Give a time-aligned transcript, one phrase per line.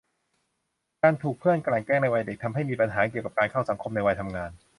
[1.03, 4.51] การถูกเพื่อนกลั่นแกล้งในวัยเด็ก ทำให้มีปัญหาเกี่ยวกับการเข้าสังคมในวัยทำงาน